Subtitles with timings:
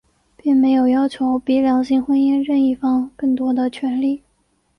[0.35, 4.23] 并没有要求比两性婚姻任一方更多的权利。